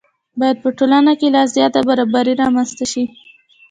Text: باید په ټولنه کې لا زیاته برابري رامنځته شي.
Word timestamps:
باید 0.39 0.57
په 0.63 0.69
ټولنه 0.77 1.11
کې 1.19 1.27
لا 1.35 1.43
زیاته 1.55 1.79
برابري 1.89 2.33
رامنځته 2.41 2.85
شي. 2.91 3.03